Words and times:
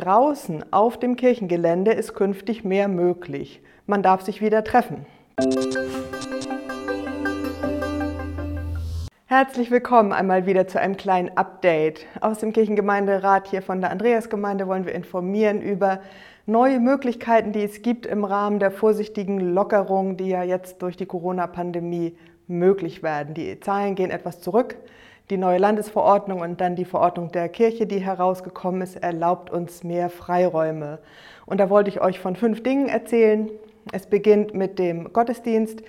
Draußen 0.00 0.64
auf 0.72 0.96
dem 0.96 1.16
Kirchengelände 1.16 1.90
ist 1.90 2.14
künftig 2.14 2.62
mehr 2.62 2.86
möglich. 2.86 3.60
Man 3.88 4.00
darf 4.00 4.22
sich 4.22 4.40
wieder 4.40 4.62
treffen. 4.62 5.06
Herzlich 9.26 9.72
willkommen 9.72 10.12
einmal 10.12 10.46
wieder 10.46 10.68
zu 10.68 10.78
einem 10.78 10.96
kleinen 10.96 11.36
Update. 11.36 12.06
Aus 12.20 12.38
dem 12.38 12.52
Kirchengemeinderat 12.52 13.48
hier 13.48 13.60
von 13.60 13.80
der 13.80 13.90
Andreasgemeinde 13.90 14.68
wollen 14.68 14.86
wir 14.86 14.94
informieren 14.94 15.60
über 15.60 15.98
neue 16.46 16.78
Möglichkeiten, 16.78 17.50
die 17.50 17.64
es 17.64 17.82
gibt 17.82 18.06
im 18.06 18.24
Rahmen 18.24 18.60
der 18.60 18.70
vorsichtigen 18.70 19.40
Lockerung, 19.52 20.16
die 20.16 20.28
ja 20.28 20.44
jetzt 20.44 20.80
durch 20.80 20.96
die 20.96 21.06
Corona-Pandemie 21.06 22.16
möglich 22.46 23.02
werden. 23.02 23.34
Die 23.34 23.58
Zahlen 23.58 23.96
gehen 23.96 24.12
etwas 24.12 24.40
zurück. 24.40 24.76
Die 25.30 25.36
neue 25.36 25.58
Landesverordnung 25.58 26.40
und 26.40 26.58
dann 26.58 26.74
die 26.74 26.86
Verordnung 26.86 27.30
der 27.32 27.50
Kirche, 27.50 27.86
die 27.86 27.98
herausgekommen 27.98 28.80
ist, 28.80 28.96
erlaubt 28.96 29.50
uns 29.50 29.84
mehr 29.84 30.08
Freiräume. 30.08 31.00
Und 31.44 31.58
da 31.58 31.68
wollte 31.68 31.90
ich 31.90 32.00
euch 32.00 32.18
von 32.18 32.34
fünf 32.34 32.62
Dingen 32.62 32.88
erzählen. 32.88 33.50
Es 33.92 34.06
beginnt 34.06 34.54
mit 34.54 34.78
dem 34.78 35.12
Gottesdienst. 35.12 35.82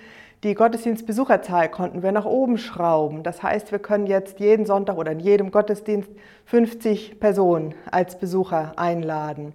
Die 0.43 0.55
Gottesdienstbesucherzahl 0.55 1.69
konnten 1.69 2.03
wir 2.03 2.11
nach 2.11 2.25
oben 2.25 2.57
schrauben. 2.57 3.23
Das 3.23 3.41
heißt, 3.41 3.71
wir 3.71 3.79
können 3.79 4.07
jetzt 4.07 4.41
jeden 4.41 4.65
Sonntag 4.65 4.97
oder 4.97 5.13
in 5.13 5.21
jedem 5.21 5.51
Gottesdienst 5.51 6.09
50 6.43 7.21
Personen 7.21 7.75
als 7.89 8.19
Besucher 8.19 8.73
einladen. 8.75 9.53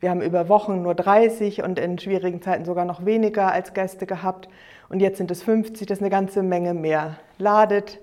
Wir 0.00 0.10
haben 0.10 0.22
über 0.22 0.48
Wochen 0.48 0.82
nur 0.82 0.96
30 0.96 1.62
und 1.62 1.78
in 1.78 2.00
schwierigen 2.00 2.42
Zeiten 2.42 2.64
sogar 2.64 2.84
noch 2.84 3.04
weniger 3.04 3.52
als 3.52 3.74
Gäste 3.74 4.06
gehabt. 4.06 4.48
Und 4.88 4.98
jetzt 4.98 5.18
sind 5.18 5.30
es 5.30 5.44
50, 5.44 5.86
das 5.86 5.98
ist 5.98 6.02
eine 6.02 6.10
ganze 6.10 6.42
Menge 6.42 6.74
mehr. 6.74 7.16
Ladet 7.38 8.00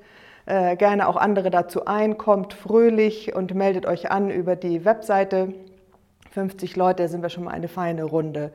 äh, 0.47 0.75
gerne 0.75 1.07
auch 1.07 1.17
andere 1.17 1.49
dazu 1.49 1.85
ein, 1.85 2.17
kommt 2.17 2.53
fröhlich 2.53 3.35
und 3.35 3.53
meldet 3.53 3.85
euch 3.85 4.09
an 4.11 4.29
über 4.29 4.55
die 4.55 4.85
Webseite. 4.85 5.53
50 6.31 6.75
Leute 6.75 7.07
sind 7.09 7.21
wir 7.21 7.29
schon 7.29 7.43
mal 7.43 7.51
eine 7.51 7.67
feine 7.67 8.03
Runde. 8.03 8.51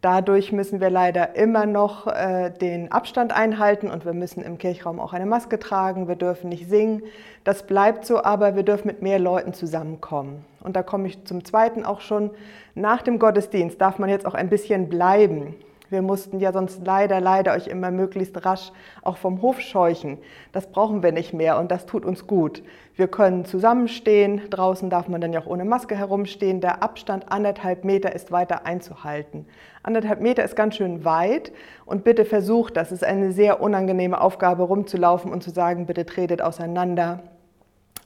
Dadurch 0.00 0.52
müssen 0.52 0.80
wir 0.80 0.90
leider 0.90 1.34
immer 1.34 1.64
noch 1.64 2.06
äh, 2.06 2.50
den 2.50 2.92
Abstand 2.92 3.34
einhalten 3.34 3.90
und 3.90 4.04
wir 4.04 4.12
müssen 4.12 4.42
im 4.42 4.58
Kirchraum 4.58 5.00
auch 5.00 5.14
eine 5.14 5.24
Maske 5.24 5.58
tragen. 5.58 6.08
Wir 6.08 6.16
dürfen 6.16 6.50
nicht 6.50 6.68
singen. 6.68 7.02
Das 7.42 7.66
bleibt 7.66 8.04
so, 8.04 8.22
aber 8.22 8.54
wir 8.54 8.64
dürfen 8.64 8.86
mit 8.86 9.00
mehr 9.00 9.18
Leuten 9.18 9.54
zusammenkommen. 9.54 10.44
Und 10.62 10.76
da 10.76 10.82
komme 10.82 11.08
ich 11.08 11.24
zum 11.24 11.44
Zweiten 11.44 11.84
auch 11.84 12.00
schon. 12.02 12.30
Nach 12.74 13.00
dem 13.00 13.18
Gottesdienst 13.18 13.80
darf 13.80 13.98
man 13.98 14.10
jetzt 14.10 14.26
auch 14.26 14.34
ein 14.34 14.50
bisschen 14.50 14.88
bleiben. 14.88 15.54
Wir 15.90 16.00
mussten 16.00 16.40
ja 16.40 16.50
sonst 16.50 16.80
leider, 16.86 17.20
leider 17.20 17.52
euch 17.52 17.66
immer 17.66 17.90
möglichst 17.90 18.44
rasch 18.46 18.72
auch 19.02 19.18
vom 19.18 19.42
Hof 19.42 19.60
scheuchen. 19.60 20.18
Das 20.50 20.66
brauchen 20.68 21.02
wir 21.02 21.12
nicht 21.12 21.34
mehr 21.34 21.58
und 21.58 21.70
das 21.70 21.84
tut 21.84 22.06
uns 22.06 22.26
gut. 22.26 22.62
Wir 22.96 23.06
können 23.06 23.44
zusammenstehen. 23.44 24.40
Draußen 24.48 24.88
darf 24.88 25.08
man 25.08 25.20
dann 25.20 25.34
ja 25.34 25.40
auch 25.40 25.46
ohne 25.46 25.66
Maske 25.66 25.94
herumstehen. 25.94 26.62
Der 26.62 26.82
Abstand 26.82 27.30
anderthalb 27.30 27.84
Meter 27.84 28.14
ist 28.14 28.32
weiter 28.32 28.64
einzuhalten. 28.64 29.46
Anderthalb 29.82 30.20
Meter 30.20 30.42
ist 30.42 30.56
ganz 30.56 30.76
schön 30.76 31.04
weit 31.04 31.52
und 31.84 32.02
bitte 32.02 32.24
versucht 32.24 32.78
das. 32.78 32.90
Ist 32.90 33.04
eine 33.04 33.32
sehr 33.32 33.60
unangenehme 33.60 34.20
Aufgabe, 34.20 34.62
rumzulaufen 34.62 35.30
und 35.30 35.42
zu 35.42 35.50
sagen, 35.50 35.84
bitte 35.84 36.06
tretet 36.06 36.40
auseinander. 36.40 37.20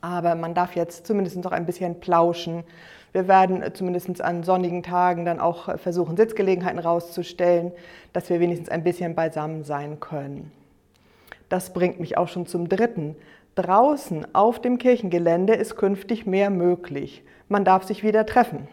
Aber 0.01 0.35
man 0.35 0.55
darf 0.55 0.75
jetzt 0.75 1.07
zumindest 1.07 1.37
noch 1.37 1.53
ein 1.53 1.67
bisschen 1.67 2.01
plauschen 2.01 2.65
wir 3.19 3.27
werden 3.27 3.65
zumindest 3.75 4.21
an 4.21 4.45
sonnigen 4.45 4.85
Tagen 4.85 5.25
dann 5.25 5.41
auch 5.41 5.77
versuchen, 5.81 6.17
Sitzgelegenheiten 6.17 6.79
rauszustellen, 6.79 7.73
dass 8.13 8.31
wir 8.31 8.39
wenigstens 8.39 8.69
ein 8.69 8.85
bisschen 8.85 9.17
beisammen 9.17 9.65
sein 9.65 9.99
können. 9.99 10.53
Das 11.49 11.73
bringt 11.73 11.99
mich 11.99 12.17
auch 12.17 12.29
schon 12.29 12.47
zum 12.47 12.69
dritten. 12.69 13.17
Draußen 13.57 14.37
auf 14.37 14.61
dem 14.61 14.79
Kirchengelände 14.79 15.55
ist 15.55 15.75
künftig 15.75 16.27
mehr 16.27 16.49
möglich. 16.49 17.25
Man 17.49 17.65
darf 17.65 17.83
sich 17.83 18.05
wieder 18.05 18.25
treffen. 18.25 18.69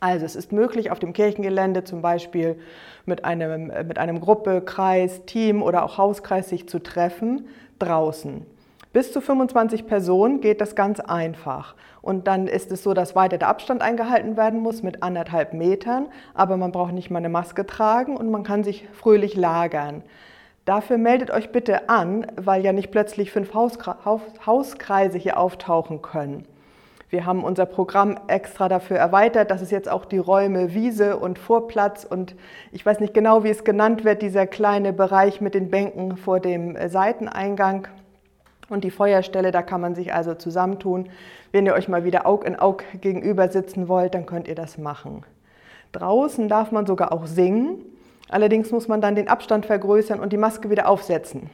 Also 0.00 0.24
es 0.24 0.36
ist 0.36 0.52
möglich, 0.52 0.90
auf 0.90 0.98
dem 0.98 1.12
Kirchengelände 1.12 1.84
zum 1.84 2.00
Beispiel 2.00 2.58
mit 3.04 3.26
einem, 3.26 3.66
mit 3.66 3.98
einem 3.98 4.20
Gruppe, 4.20 4.62
Kreis, 4.62 5.26
Team 5.26 5.62
oder 5.62 5.84
auch 5.84 5.98
Hauskreis 5.98 6.48
sich 6.48 6.66
zu 6.66 6.78
treffen, 6.78 7.46
draußen. 7.78 8.46
Bis 8.92 9.12
zu 9.12 9.20
25 9.20 9.86
Personen 9.86 10.40
geht 10.40 10.60
das 10.60 10.74
ganz 10.74 10.98
einfach. 10.98 11.76
Und 12.02 12.26
dann 12.26 12.48
ist 12.48 12.72
es 12.72 12.82
so, 12.82 12.92
dass 12.92 13.14
weiter 13.14 13.38
der 13.38 13.46
Abstand 13.46 13.82
eingehalten 13.82 14.36
werden 14.36 14.58
muss 14.58 14.82
mit 14.82 15.04
anderthalb 15.04 15.52
Metern, 15.52 16.08
aber 16.34 16.56
man 16.56 16.72
braucht 16.72 16.92
nicht 16.92 17.08
mal 17.08 17.18
eine 17.18 17.28
Maske 17.28 17.64
tragen 17.64 18.16
und 18.16 18.32
man 18.32 18.42
kann 18.42 18.64
sich 18.64 18.88
fröhlich 18.92 19.36
lagern. 19.36 20.02
Dafür 20.64 20.98
meldet 20.98 21.30
euch 21.30 21.52
bitte 21.52 21.88
an, 21.88 22.26
weil 22.34 22.64
ja 22.64 22.72
nicht 22.72 22.90
plötzlich 22.90 23.30
fünf 23.30 23.54
Hauskreise 23.54 25.18
hier 25.18 25.38
auftauchen 25.38 26.02
können. 26.02 26.44
Wir 27.10 27.26
haben 27.26 27.44
unser 27.44 27.66
Programm 27.66 28.18
extra 28.26 28.68
dafür 28.68 28.96
erweitert, 28.96 29.52
dass 29.52 29.62
es 29.62 29.70
jetzt 29.70 29.88
auch 29.88 30.04
die 30.04 30.18
Räume 30.18 30.74
Wiese 30.74 31.16
und 31.16 31.38
Vorplatz 31.38 32.04
und 32.04 32.34
ich 32.72 32.84
weiß 32.84 32.98
nicht 32.98 33.14
genau, 33.14 33.44
wie 33.44 33.50
es 33.50 33.62
genannt 33.64 34.04
wird, 34.04 34.22
dieser 34.22 34.46
kleine 34.46 34.92
Bereich 34.92 35.40
mit 35.40 35.54
den 35.54 35.70
Bänken 35.70 36.16
vor 36.16 36.40
dem 36.40 36.76
Seiteneingang 36.88 37.88
und 38.70 38.84
die 38.84 38.90
Feuerstelle, 38.90 39.50
da 39.50 39.62
kann 39.62 39.80
man 39.80 39.94
sich 39.94 40.14
also 40.14 40.34
zusammentun. 40.34 41.10
Wenn 41.52 41.66
ihr 41.66 41.74
euch 41.74 41.88
mal 41.88 42.04
wieder 42.04 42.26
Aug 42.26 42.44
in 42.44 42.58
Aug 42.58 42.84
gegenüber 43.00 43.48
sitzen 43.48 43.88
wollt, 43.88 44.14
dann 44.14 44.24
könnt 44.24 44.48
ihr 44.48 44.54
das 44.54 44.78
machen. 44.78 45.24
Draußen 45.92 46.48
darf 46.48 46.72
man 46.72 46.86
sogar 46.86 47.12
auch 47.12 47.26
singen. 47.26 47.84
Allerdings 48.28 48.70
muss 48.70 48.86
man 48.86 49.00
dann 49.00 49.16
den 49.16 49.28
Abstand 49.28 49.66
vergrößern 49.66 50.20
und 50.20 50.32
die 50.32 50.36
Maske 50.36 50.70
wieder 50.70 50.88
aufsetzen. 50.88 51.50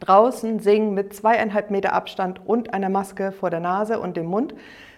Draußen 0.00 0.60
singen 0.60 0.94
mit 0.94 1.14
zweieinhalb 1.14 1.70
Meter 1.70 1.92
Abstand 1.92 2.40
und 2.46 2.74
einer 2.74 2.88
Maske 2.88 3.32
vor 3.32 3.50
der 3.50 3.60
Nase 3.60 4.00
und 4.00 4.16
dem 4.16 4.26
Mund 4.26 4.54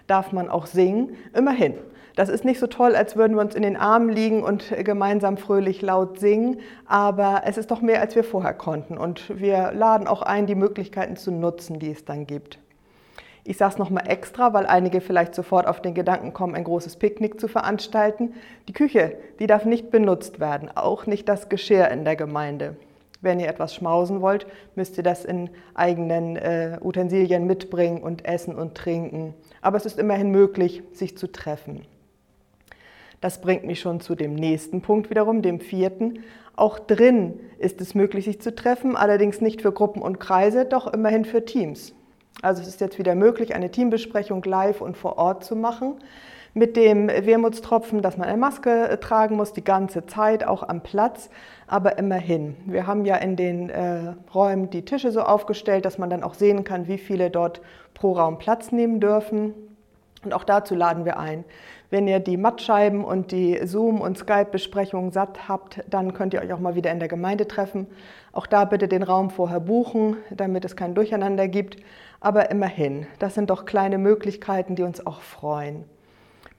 darf 0.07 0.31
man 0.31 0.49
auch 0.49 0.65
singen. 0.65 1.15
Immerhin. 1.33 1.75
Das 2.15 2.29
ist 2.29 2.45
nicht 2.45 2.59
so 2.59 2.67
toll, 2.67 2.95
als 2.95 3.15
würden 3.15 3.35
wir 3.35 3.41
uns 3.41 3.55
in 3.55 3.63
den 3.63 3.75
Armen 3.75 4.09
liegen 4.09 4.43
und 4.43 4.71
gemeinsam 4.83 5.35
fröhlich 5.37 5.81
laut 5.81 6.19
singen, 6.19 6.59
aber 6.85 7.41
es 7.45 7.57
ist 7.57 7.71
doch 7.71 7.81
mehr, 7.81 8.01
als 8.01 8.15
wir 8.15 8.23
vorher 8.23 8.53
konnten. 8.53 8.99
Und 8.99 9.39
wir 9.39 9.71
laden 9.71 10.07
auch 10.07 10.21
ein, 10.21 10.45
die 10.45 10.53
Möglichkeiten 10.53 11.15
zu 11.15 11.31
nutzen, 11.31 11.79
die 11.79 11.91
es 11.91 12.05
dann 12.05 12.27
gibt. 12.27 12.59
Ich 13.45 13.57
sage 13.57 13.73
es 13.73 13.79
nochmal 13.79 14.07
extra, 14.07 14.53
weil 14.53 14.67
einige 14.67 15.01
vielleicht 15.01 15.35
sofort 15.35 15.67
auf 15.67 15.81
den 15.81 15.95
Gedanken 15.95 16.33
kommen, 16.33 16.55
ein 16.55 16.63
großes 16.63 16.95
Picknick 16.97 17.41
zu 17.41 17.47
veranstalten. 17.47 18.35
Die 18.67 18.73
Küche, 18.73 19.17
die 19.39 19.47
darf 19.47 19.65
nicht 19.65 19.89
benutzt 19.89 20.39
werden, 20.39 20.69
auch 20.73 21.07
nicht 21.07 21.27
das 21.27 21.49
Geschirr 21.49 21.89
in 21.89 22.05
der 22.05 22.15
Gemeinde. 22.15 22.77
Wenn 23.23 23.39
ihr 23.39 23.47
etwas 23.47 23.73
schmausen 23.73 24.21
wollt, 24.21 24.45
müsst 24.75 24.97
ihr 24.97 25.03
das 25.03 25.23
in 25.23 25.49
eigenen 25.73 26.35
äh, 26.35 26.77
Utensilien 26.81 27.47
mitbringen 27.47 28.03
und 28.03 28.25
essen 28.25 28.55
und 28.55 28.75
trinken. 28.75 29.33
Aber 29.61 29.77
es 29.77 29.85
ist 29.85 29.97
immerhin 29.97 30.29
möglich, 30.29 30.83
sich 30.91 31.17
zu 31.17 31.31
treffen. 31.31 31.83
Das 33.21 33.39
bringt 33.39 33.63
mich 33.63 33.79
schon 33.79 34.01
zu 34.01 34.15
dem 34.15 34.35
nächsten 34.35 34.81
Punkt 34.81 35.09
wiederum, 35.09 35.41
dem 35.41 35.61
vierten. 35.61 36.19
Auch 36.57 36.77
drin 36.79 37.39
ist 37.59 37.79
es 37.79 37.95
möglich, 37.95 38.25
sich 38.25 38.41
zu 38.41 38.53
treffen, 38.53 38.97
allerdings 38.97 39.39
nicht 39.39 39.61
für 39.61 39.71
Gruppen 39.71 40.01
und 40.01 40.19
Kreise, 40.19 40.65
doch 40.65 40.91
immerhin 40.93 41.23
für 41.23 41.45
Teams. 41.45 41.95
Also 42.41 42.61
es 42.61 42.67
ist 42.67 42.81
jetzt 42.81 42.99
wieder 42.99 43.15
möglich, 43.15 43.55
eine 43.55 43.71
Teambesprechung 43.71 44.43
live 44.43 44.81
und 44.81 44.97
vor 44.97 45.17
Ort 45.17 45.45
zu 45.45 45.55
machen. 45.55 45.95
Mit 46.53 46.75
dem 46.75 47.07
Wermutstropfen, 47.07 48.03
dass 48.03 48.17
man 48.17 48.27
eine 48.27 48.37
Maske 48.37 48.89
äh, 48.89 48.97
tragen 48.97 49.37
muss, 49.37 49.53
die 49.53 49.63
ganze 49.63 50.05
Zeit, 50.05 50.45
auch 50.45 50.61
am 50.61 50.81
Platz, 50.81 51.31
aber 51.73 51.97
immerhin. 51.97 52.55
Wir 52.67 52.85
haben 52.85 53.03
ja 53.03 53.15
in 53.15 53.35
den 53.35 53.71
äh, 53.71 54.13
Räumen 54.31 54.69
die 54.69 54.85
Tische 54.85 55.11
so 55.11 55.21
aufgestellt, 55.21 55.85
dass 55.85 55.97
man 55.97 56.11
dann 56.11 56.21
auch 56.21 56.35
sehen 56.35 56.63
kann, 56.63 56.87
wie 56.87 56.99
viele 56.99 57.31
dort 57.31 57.61
pro 57.95 58.11
Raum 58.11 58.37
Platz 58.37 58.71
nehmen 58.71 58.99
dürfen. 58.99 59.55
Und 60.23 60.35
auch 60.35 60.43
dazu 60.43 60.75
laden 60.75 61.03
wir 61.03 61.17
ein. 61.17 61.43
Wenn 61.89 62.07
ihr 62.07 62.19
die 62.19 62.37
Mattscheiben 62.37 63.03
und 63.03 63.31
die 63.31 63.59
Zoom- 63.65 64.01
und 64.01 64.19
Skype-Besprechungen 64.19 65.11
satt 65.11 65.49
habt, 65.49 65.83
dann 65.89 66.13
könnt 66.13 66.35
ihr 66.35 66.43
euch 66.43 66.53
auch 66.53 66.59
mal 66.59 66.75
wieder 66.75 66.91
in 66.91 66.99
der 66.99 67.07
Gemeinde 67.07 67.47
treffen. 67.47 67.87
Auch 68.33 68.45
da 68.45 68.65
bitte 68.65 68.87
den 68.87 69.01
Raum 69.01 69.31
vorher 69.31 69.59
buchen, 69.59 70.17
damit 70.29 70.65
es 70.65 70.75
kein 70.75 70.93
Durcheinander 70.93 71.47
gibt. 71.47 71.77
Aber 72.19 72.51
immerhin, 72.51 73.07
das 73.17 73.33
sind 73.33 73.49
doch 73.49 73.65
kleine 73.65 73.97
Möglichkeiten, 73.97 74.75
die 74.75 74.83
uns 74.83 75.03
auch 75.07 75.21
freuen. 75.21 75.85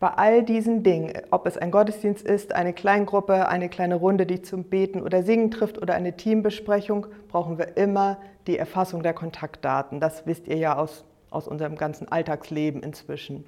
Bei 0.01 0.09
all 0.09 0.43
diesen 0.43 0.83
Dingen, 0.83 1.13
ob 1.31 1.47
es 1.47 1.57
ein 1.57 1.71
Gottesdienst 1.71 2.27
ist, 2.27 2.55
eine 2.55 2.73
Kleingruppe, 2.73 3.49
eine 3.49 3.69
kleine 3.69 3.95
Runde, 3.95 4.27
die 4.27 4.43
zum 4.43 4.65
Beten 4.65 5.01
oder 5.01 5.23
Singen 5.23 5.51
trifft 5.51 5.81
oder 5.81 5.95
eine 5.95 6.17
Teambesprechung, 6.17 7.07
brauchen 7.29 7.59
wir 7.59 7.77
immer 7.77 8.19
die 8.47 8.59
Erfassung 8.59 9.03
der 9.03 9.15
Kontaktdaten. 9.15 10.01
Das 10.01 10.27
wisst 10.27 10.49
ihr 10.49 10.57
ja 10.57 10.77
aus, 10.77 11.05
aus 11.31 11.49
unserem 11.49 11.77
ganzen 11.77 12.11
Alltagsleben 12.11 12.83
inzwischen. 12.83 13.45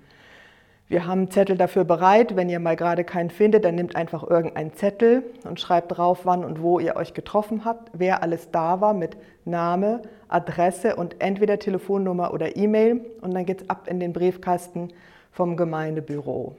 Wir 0.88 1.04
haben 1.04 1.32
Zettel 1.32 1.56
dafür 1.56 1.82
bereit. 1.82 2.36
Wenn 2.36 2.48
ihr 2.48 2.60
mal 2.60 2.76
gerade 2.76 3.02
keinen 3.02 3.30
findet, 3.30 3.64
dann 3.64 3.74
nehmt 3.74 3.96
einfach 3.96 4.22
irgendeinen 4.22 4.72
Zettel 4.72 5.24
und 5.42 5.58
schreibt 5.58 5.96
drauf, 5.96 6.20
wann 6.22 6.44
und 6.44 6.62
wo 6.62 6.78
ihr 6.78 6.94
euch 6.94 7.12
getroffen 7.12 7.64
habt, 7.64 7.90
wer 7.92 8.22
alles 8.22 8.52
da 8.52 8.80
war 8.80 8.94
mit 8.94 9.16
Name, 9.44 10.02
Adresse 10.28 10.94
und 10.94 11.20
entweder 11.20 11.58
Telefonnummer 11.58 12.32
oder 12.32 12.56
E-Mail. 12.56 13.04
Und 13.20 13.34
dann 13.34 13.44
geht 13.44 13.62
es 13.62 13.70
ab 13.70 13.88
in 13.88 13.98
den 13.98 14.12
Briefkasten 14.12 14.92
vom 15.36 15.56
Gemeindebüro. 15.58 16.56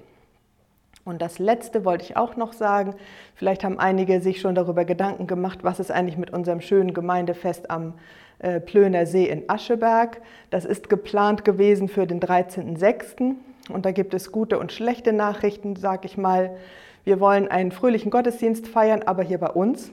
Und 1.03 1.21
das 1.21 1.39
Letzte 1.39 1.83
wollte 1.83 2.03
ich 2.03 2.15
auch 2.15 2.35
noch 2.35 2.53
sagen. 2.53 2.93
Vielleicht 3.33 3.63
haben 3.63 3.79
einige 3.79 4.21
sich 4.21 4.39
schon 4.39 4.53
darüber 4.53 4.85
Gedanken 4.85 5.25
gemacht, 5.25 5.59
was 5.63 5.79
ist 5.79 5.89
eigentlich 5.89 6.17
mit 6.17 6.31
unserem 6.31 6.61
schönen 6.61 6.93
Gemeindefest 6.93 7.71
am 7.71 7.93
äh, 8.39 8.59
Plöner 8.59 9.07
See 9.07 9.25
in 9.25 9.49
Ascheberg. 9.49 10.21
Das 10.51 10.63
ist 10.63 10.89
geplant 10.89 11.43
gewesen 11.43 11.87
für 11.87 12.05
den 12.05 12.19
13.06. 12.19 13.33
Und 13.69 13.85
da 13.85 13.91
gibt 13.91 14.13
es 14.13 14.31
gute 14.31 14.59
und 14.59 14.71
schlechte 14.71 15.11
Nachrichten, 15.11 15.75
sage 15.75 16.05
ich 16.05 16.17
mal. 16.17 16.55
Wir 17.03 17.19
wollen 17.19 17.47
einen 17.47 17.71
fröhlichen 17.71 18.11
Gottesdienst 18.11 18.67
feiern, 18.67 19.01
aber 19.03 19.23
hier 19.23 19.39
bei 19.39 19.49
uns 19.49 19.91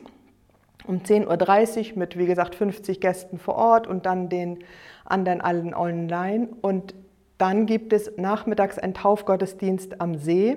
um 0.87 0.99
10.30 0.99 1.93
Uhr 1.93 1.99
mit, 2.01 2.19
wie 2.19 2.27
gesagt, 2.27 2.55
50 2.55 3.01
Gästen 3.01 3.39
vor 3.39 3.55
Ort 3.55 3.87
und 3.87 4.05
dann 4.05 4.29
den 4.29 4.59
anderen 5.07 5.41
allen 5.41 5.75
online. 5.75 6.49
Und 6.61 6.95
dann 7.45 7.67
gibt 7.67 7.93
es 7.93 8.11
nachmittags 8.17 8.79
einen 8.79 8.95
Taufgottesdienst 8.95 10.01
am 10.01 10.15
See. 10.15 10.57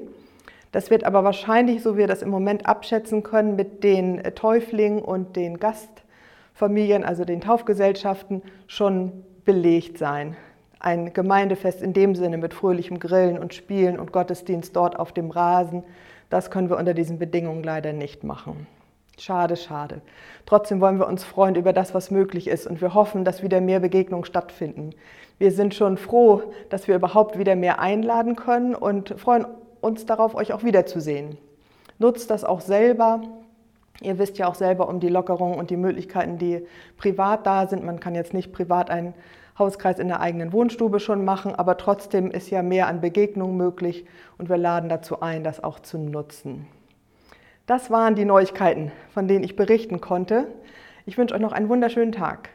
Das 0.71 0.89
wird 0.89 1.03
aber 1.03 1.25
wahrscheinlich, 1.25 1.83
so 1.83 1.95
wie 1.95 1.99
wir 1.99 2.07
das 2.07 2.21
im 2.21 2.29
Moment 2.29 2.65
abschätzen 2.65 3.23
können, 3.23 3.57
mit 3.57 3.83
den 3.83 4.23
Täuflingen 4.35 5.01
und 5.01 5.35
den 5.35 5.59
Gastfamilien, 5.59 7.03
also 7.03 7.25
den 7.25 7.41
Taufgesellschaften, 7.41 8.41
schon 8.67 9.11
belegt 9.43 9.97
sein. 9.97 10.37
Ein 10.79 11.11
Gemeindefest 11.11 11.81
in 11.81 11.91
dem 11.91 12.15
Sinne 12.15 12.37
mit 12.37 12.53
fröhlichem 12.53 12.99
Grillen 12.99 13.37
und 13.37 13.53
Spielen 13.53 13.99
und 13.99 14.13
Gottesdienst 14.13 14.73
dort 14.73 14.97
auf 14.97 15.11
dem 15.11 15.29
Rasen, 15.29 15.83
das 16.29 16.51
können 16.51 16.69
wir 16.69 16.77
unter 16.77 16.93
diesen 16.93 17.19
Bedingungen 17.19 17.63
leider 17.63 17.91
nicht 17.91 18.23
machen. 18.23 18.65
Schade, 19.19 19.55
schade. 19.55 20.01
Trotzdem 20.45 20.79
wollen 20.79 20.99
wir 20.99 21.07
uns 21.07 21.23
freuen 21.23 21.55
über 21.55 21.73
das, 21.73 21.95
was 21.95 22.11
möglich 22.11 22.47
ist 22.47 22.67
und 22.67 22.81
wir 22.81 22.93
hoffen, 22.93 23.25
dass 23.25 23.41
wieder 23.41 23.61
mehr 23.61 23.79
Begegnungen 23.79 24.25
stattfinden. 24.25 24.91
Wir 25.39 25.51
sind 25.51 25.73
schon 25.73 25.97
froh, 25.97 26.43
dass 26.69 26.87
wir 26.87 26.95
überhaupt 26.95 27.39
wieder 27.39 27.55
mehr 27.55 27.79
einladen 27.79 28.35
können 28.35 28.75
und 28.75 29.19
freuen 29.19 29.47
uns 29.81 30.05
darauf, 30.05 30.35
euch 30.35 30.53
auch 30.53 30.63
wiederzusehen. 30.63 31.37
Nutzt 31.97 32.29
das 32.29 32.43
auch 32.43 32.61
selber. 32.61 33.21
Ihr 34.01 34.19
wisst 34.19 34.37
ja 34.37 34.47
auch 34.47 34.55
selber 34.55 34.87
um 34.87 34.99
die 34.99 35.09
Lockerungen 35.09 35.57
und 35.57 35.71
die 35.71 35.77
Möglichkeiten, 35.77 36.37
die 36.37 36.67
privat 36.97 37.47
da 37.47 37.65
sind. 37.65 37.83
Man 37.83 37.99
kann 37.99 38.13
jetzt 38.13 38.35
nicht 38.35 38.53
privat 38.53 38.91
einen 38.91 39.15
Hauskreis 39.57 39.97
in 39.97 40.09
der 40.09 40.19
eigenen 40.19 40.53
Wohnstube 40.53 40.99
schon 40.99 41.25
machen, 41.25 41.55
aber 41.55 41.77
trotzdem 41.77 42.29
ist 42.29 42.51
ja 42.51 42.61
mehr 42.61 42.87
an 42.87 43.01
Begegnungen 43.01 43.57
möglich 43.57 44.05
und 44.37 44.47
wir 44.47 44.57
laden 44.57 44.89
dazu 44.89 45.21
ein, 45.21 45.43
das 45.43 45.63
auch 45.63 45.79
zu 45.79 45.97
nutzen. 45.97 46.67
Das 47.67 47.91
waren 47.91 48.15
die 48.15 48.23
Neuigkeiten, 48.23 48.93
von 49.09 49.27
denen 49.27 49.43
ich 49.43 49.57
berichten 49.57 49.99
konnte. 49.99 50.47
Ich 51.05 51.17
wünsche 51.17 51.35
euch 51.35 51.41
noch 51.41 51.51
einen 51.51 51.67
wunderschönen 51.67 52.13
Tag. 52.13 52.49